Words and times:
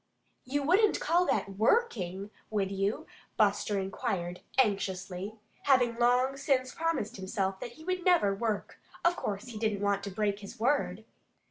"You 0.45 0.63
wouldn't 0.63 0.99
call 0.99 1.27
that 1.27 1.57
WORKING, 1.59 2.31
would 2.49 2.71
you?" 2.71 3.05
Buster 3.37 3.77
inquired 3.79 4.41
anxiously. 4.57 5.35
Having 5.65 5.97
long 5.97 6.37
since 6.37 6.73
promised 6.73 7.17
himself 7.17 7.59
that 7.59 7.73
he 7.73 7.83
would 7.83 8.03
never 8.03 8.33
work, 8.33 8.79
of 9.05 9.15
course 9.15 9.49
he 9.49 9.59
didn't 9.59 9.79
want 9.81 10.03
to 10.05 10.09
break 10.09 10.39
his 10.39 10.59
word. 10.59 11.05